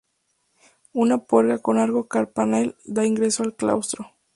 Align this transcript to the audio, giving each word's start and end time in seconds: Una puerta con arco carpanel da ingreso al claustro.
Una 0.93 1.19
puerta 1.19 1.59
con 1.59 1.77
arco 1.77 2.07
carpanel 2.07 2.75
da 2.85 3.05
ingreso 3.05 3.43
al 3.43 3.53
claustro. 3.55 4.11